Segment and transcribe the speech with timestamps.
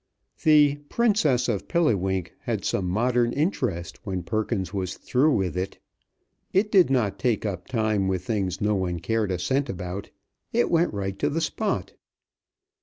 [0.43, 5.77] The "Princess of Pilliwink" had some modern interest when Perkins was through with it.
[6.53, 10.09] It did not take up time with things no one cared a cent about.
[10.51, 11.93] It went right to the spot.